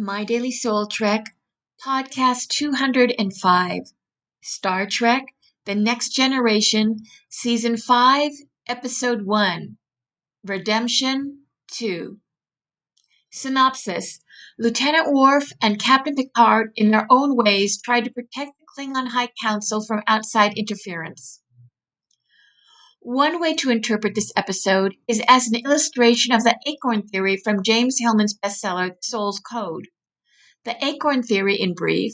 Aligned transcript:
My 0.00 0.22
Daily 0.22 0.52
Soul 0.52 0.86
Trek, 0.86 1.34
Podcast 1.84 2.50
205, 2.50 3.82
Star 4.40 4.86
Trek 4.86 5.34
The 5.64 5.74
Next 5.74 6.10
Generation, 6.10 6.98
Season 7.28 7.76
5, 7.76 8.30
Episode 8.68 9.22
1, 9.22 9.76
Redemption 10.44 11.46
2. 11.72 12.16
Synopsis 13.32 14.20
Lieutenant 14.56 15.12
Worf 15.12 15.50
and 15.60 15.82
Captain 15.82 16.14
Picard, 16.14 16.70
in 16.76 16.92
their 16.92 17.08
own 17.10 17.34
ways, 17.34 17.80
tried 17.82 18.04
to 18.04 18.12
protect 18.12 18.52
the 18.60 18.66
Klingon 18.76 19.08
High 19.08 19.30
Council 19.42 19.84
from 19.84 20.04
outside 20.06 20.56
interference. 20.56 21.42
One 23.10 23.40
way 23.40 23.54
to 23.54 23.70
interpret 23.70 24.14
this 24.14 24.34
episode 24.36 24.94
is 25.08 25.22
as 25.26 25.46
an 25.46 25.54
illustration 25.54 26.34
of 26.34 26.44
the 26.44 26.58
acorn 26.66 27.08
theory 27.08 27.38
from 27.38 27.62
James 27.62 27.96
Hillman's 27.98 28.38
bestseller, 28.38 28.90
The 28.90 28.96
Soul's 29.00 29.40
Code. 29.40 29.88
The 30.66 30.76
acorn 30.84 31.22
theory, 31.22 31.56
in 31.56 31.72
brief, 31.72 32.12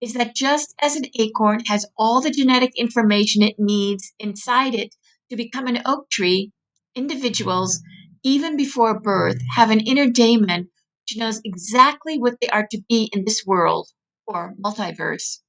is 0.00 0.12
that 0.12 0.36
just 0.36 0.72
as 0.80 0.94
an 0.94 1.06
acorn 1.18 1.64
has 1.66 1.84
all 1.98 2.20
the 2.20 2.30
genetic 2.30 2.70
information 2.76 3.42
it 3.42 3.56
needs 3.58 4.12
inside 4.20 4.76
it 4.76 4.94
to 5.30 5.36
become 5.36 5.66
an 5.66 5.82
oak 5.84 6.08
tree, 6.10 6.52
individuals, 6.94 7.80
even 8.22 8.56
before 8.56 9.00
birth, 9.00 9.38
have 9.56 9.70
an 9.70 9.80
inner 9.80 10.08
daemon 10.08 10.68
which 11.08 11.16
knows 11.16 11.40
exactly 11.44 12.20
what 12.20 12.36
they 12.40 12.46
are 12.50 12.68
to 12.70 12.80
be 12.88 13.10
in 13.12 13.24
this 13.24 13.44
world, 13.44 13.88
or 14.28 14.54
multiverse. 14.64 15.40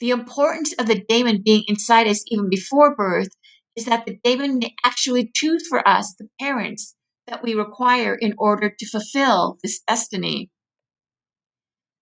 The 0.00 0.12
importance 0.12 0.72
of 0.78 0.86
the 0.86 1.04
daemon 1.06 1.42
being 1.44 1.64
inside 1.68 2.06
us 2.06 2.24
even 2.28 2.48
before 2.48 2.96
birth 2.96 3.28
is 3.76 3.86
that 3.86 4.06
the 4.06 4.18
daemon 4.22 4.58
may 4.58 4.74
actually 4.84 5.30
choose 5.34 5.66
for 5.68 5.86
us 5.86 6.14
the 6.14 6.28
parents 6.40 6.94
that 7.26 7.42
we 7.42 7.54
require 7.54 8.14
in 8.14 8.34
order 8.38 8.70
to 8.70 8.86
fulfill 8.86 9.58
this 9.62 9.80
destiny. 9.80 10.50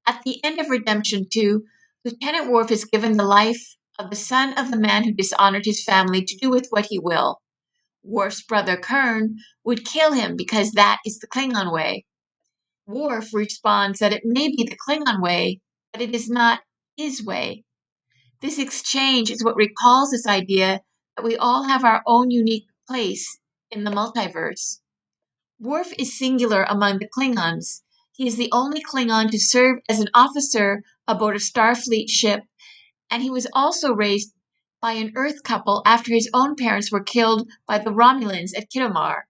At 0.06 0.22
the 0.24 0.42
end 0.44 0.58
of 0.58 0.68
Redemption 0.68 1.26
2, 1.32 1.62
Lieutenant 2.04 2.50
Worf 2.50 2.70
is 2.70 2.84
given 2.84 3.16
the 3.16 3.24
life 3.24 3.76
of 3.98 4.10
the 4.10 4.16
son 4.16 4.58
of 4.58 4.70
the 4.70 4.76
man 4.76 5.04
who 5.04 5.12
dishonored 5.12 5.64
his 5.64 5.84
family 5.84 6.24
to 6.24 6.36
do 6.36 6.50
with 6.50 6.66
what 6.70 6.86
he 6.86 6.98
will. 6.98 7.40
Worf's 8.02 8.42
brother 8.42 8.76
Kurn 8.76 9.36
would 9.64 9.86
kill 9.86 10.12
him 10.12 10.34
because 10.34 10.72
that 10.72 10.98
is 11.06 11.20
the 11.20 11.28
Klingon 11.28 11.72
way. 11.72 12.04
Worf 12.86 13.32
responds 13.32 14.00
that 14.00 14.12
it 14.12 14.22
may 14.24 14.48
be 14.48 14.64
the 14.64 14.76
Klingon 14.76 15.22
way, 15.22 15.60
but 15.92 16.02
it 16.02 16.14
is 16.14 16.28
not 16.28 16.60
his 16.96 17.24
way. 17.24 17.62
This 18.40 18.58
exchange 18.58 19.30
is 19.30 19.44
what 19.44 19.54
recalls 19.54 20.10
this 20.10 20.26
idea 20.26 20.80
we 21.22 21.36
all 21.36 21.64
have 21.64 21.84
our 21.84 22.02
own 22.06 22.30
unique 22.30 22.66
place 22.88 23.38
in 23.70 23.84
the 23.84 23.90
multiverse. 23.90 24.80
Worf 25.58 25.92
is 25.98 26.18
singular 26.18 26.64
among 26.64 26.98
the 26.98 27.08
Klingons. 27.08 27.82
He 28.12 28.26
is 28.26 28.36
the 28.36 28.50
only 28.52 28.82
Klingon 28.82 29.30
to 29.30 29.38
serve 29.38 29.78
as 29.88 30.00
an 30.00 30.08
officer 30.14 30.82
aboard 31.06 31.36
a 31.36 31.38
Starfleet 31.38 32.08
ship, 32.08 32.44
and 33.10 33.22
he 33.22 33.30
was 33.30 33.46
also 33.52 33.92
raised 33.92 34.34
by 34.80 34.92
an 34.92 35.12
Earth 35.14 35.42
couple 35.44 35.82
after 35.86 36.12
his 36.12 36.28
own 36.34 36.56
parents 36.56 36.90
were 36.90 37.02
killed 37.02 37.48
by 37.66 37.78
the 37.78 37.92
Romulans 37.92 38.56
at 38.56 38.70
Khitomer. 38.70 39.22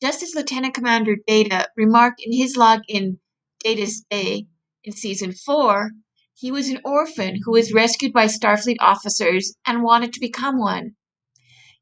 Just 0.00 0.22
as 0.22 0.34
Lieutenant 0.34 0.74
Commander 0.74 1.16
Data 1.26 1.68
remarked 1.76 2.22
in 2.24 2.32
his 2.32 2.56
log 2.56 2.80
in 2.88 3.18
Data's 3.60 4.04
Day 4.10 4.46
in 4.84 4.92
Season 4.92 5.32
4, 5.32 5.90
he 6.38 6.52
was 6.52 6.68
an 6.68 6.78
orphan 6.84 7.40
who 7.42 7.52
was 7.52 7.72
rescued 7.72 8.12
by 8.12 8.26
Starfleet 8.26 8.76
officers 8.78 9.54
and 9.66 9.82
wanted 9.82 10.12
to 10.12 10.20
become 10.20 10.58
one. 10.58 10.94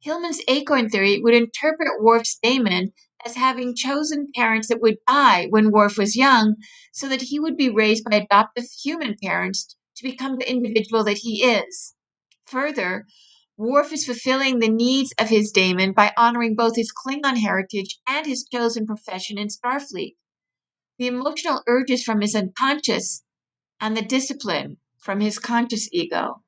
Hillman's 0.00 0.40
acorn 0.46 0.88
theory 0.88 1.18
would 1.20 1.34
interpret 1.34 2.00
Worf's 2.00 2.38
daemon 2.40 2.92
as 3.26 3.34
having 3.34 3.74
chosen 3.74 4.30
parents 4.32 4.68
that 4.68 4.80
would 4.80 4.98
die 5.08 5.48
when 5.48 5.72
Worf 5.72 5.98
was 5.98 6.14
young 6.14 6.54
so 6.92 7.08
that 7.08 7.22
he 7.22 7.40
would 7.40 7.56
be 7.56 7.68
raised 7.68 8.04
by 8.04 8.16
adoptive 8.16 8.66
human 8.80 9.16
parents 9.20 9.74
to 9.96 10.04
become 10.04 10.36
the 10.36 10.48
individual 10.48 11.02
that 11.02 11.18
he 11.18 11.42
is. 11.42 11.94
Further, 12.46 13.06
Worf 13.56 13.92
is 13.92 14.06
fulfilling 14.06 14.60
the 14.60 14.68
needs 14.68 15.12
of 15.18 15.30
his 15.30 15.50
daemon 15.50 15.94
by 15.94 16.12
honoring 16.16 16.54
both 16.54 16.76
his 16.76 16.92
Klingon 16.92 17.38
heritage 17.38 17.98
and 18.06 18.24
his 18.24 18.46
chosen 18.52 18.86
profession 18.86 19.36
in 19.36 19.48
Starfleet. 19.48 20.14
The 20.98 21.08
emotional 21.08 21.64
urges 21.66 22.04
from 22.04 22.20
his 22.20 22.36
unconscious 22.36 23.23
and 23.84 23.94
the 23.94 24.02
discipline 24.02 24.78
from 24.98 25.20
his 25.20 25.38
conscious 25.38 25.90
ego. 25.92 26.42